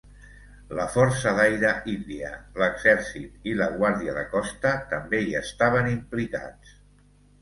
[0.77, 6.79] La Força d'Aire índia, l'Exèrcit i la Guàrdia de Costa també hi estaven implicats.